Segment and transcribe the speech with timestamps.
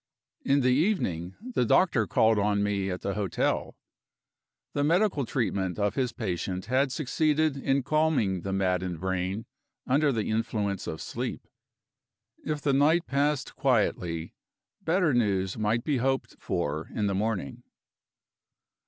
[0.43, 3.75] In the evening the doctor called on me at the hotel.
[4.73, 9.45] The medical treatment of his patient had succeeded in calming the maddened brain
[9.85, 11.47] under the influence of sleep.
[12.43, 14.33] If the night passed quietly,
[14.81, 17.61] better news might be hoped for in the morning.